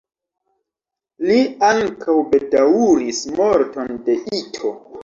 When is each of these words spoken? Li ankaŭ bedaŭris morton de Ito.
Li 1.27 1.37
ankaŭ 1.69 2.17
bedaŭris 2.33 3.25
morton 3.39 3.97
de 4.11 4.23
Ito. 4.43 4.79